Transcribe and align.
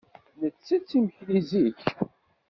Nettett 0.41 0.89
imekli 0.97 1.39
zik. 1.49 1.79